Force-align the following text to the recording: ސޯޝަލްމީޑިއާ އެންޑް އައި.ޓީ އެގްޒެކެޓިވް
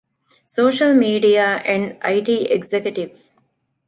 ސޯޝަލްމީޑިއާ 0.53 1.45
އެންޑް 1.65 1.89
އައި.ޓީ 2.03 2.35
އެގްޒެކެޓިވް 2.49 3.15